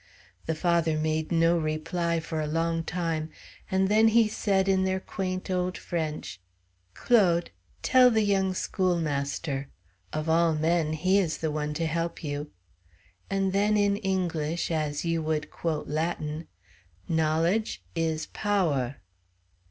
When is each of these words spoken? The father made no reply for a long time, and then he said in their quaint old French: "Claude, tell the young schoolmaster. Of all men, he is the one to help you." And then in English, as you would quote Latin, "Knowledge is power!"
The 0.47 0.55
father 0.55 0.97
made 0.97 1.31
no 1.31 1.59
reply 1.59 2.19
for 2.19 2.41
a 2.41 2.47
long 2.47 2.83
time, 2.83 3.29
and 3.69 3.87
then 3.87 4.07
he 4.07 4.27
said 4.27 4.67
in 4.67 4.83
their 4.83 4.99
quaint 4.99 5.51
old 5.51 5.77
French: 5.77 6.41
"Claude, 6.95 7.51
tell 7.83 8.09
the 8.09 8.23
young 8.23 8.55
schoolmaster. 8.55 9.69
Of 10.11 10.27
all 10.27 10.55
men, 10.55 10.93
he 10.93 11.19
is 11.19 11.37
the 11.37 11.51
one 11.51 11.75
to 11.75 11.85
help 11.85 12.23
you." 12.23 12.49
And 13.29 13.53
then 13.53 13.77
in 13.77 13.95
English, 13.97 14.71
as 14.71 15.05
you 15.05 15.21
would 15.21 15.51
quote 15.51 15.87
Latin, 15.87 16.47
"Knowledge 17.07 17.83
is 17.95 18.25
power!" 18.25 18.95